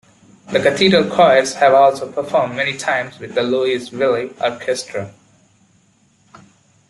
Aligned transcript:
The 0.51 0.59
Cathedral 0.59 1.11
choirs 1.11 1.53
have 1.53 1.75
also 1.75 2.11
performed 2.11 2.55
many 2.55 2.75
times 2.75 3.19
with 3.19 3.35
the 3.35 3.43
Louisville 3.43 4.33
Orchestra. 4.41 5.13